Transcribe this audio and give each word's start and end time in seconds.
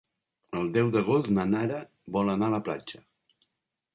El 0.59 0.71
deu 0.77 0.87
d'agost 0.95 1.29
na 1.35 1.43
Nara 1.51 1.83
vol 2.17 2.33
anar 2.35 2.49
a 2.49 2.53
la 2.57 2.63
platja. 2.69 3.03